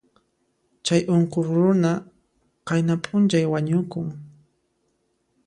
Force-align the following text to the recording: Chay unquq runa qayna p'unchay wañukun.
Chay 0.85 1.01
unquq 1.13 1.33
runa 1.49 1.91
qayna 2.67 2.93
p'unchay 3.03 3.45
wañukun. 3.51 4.07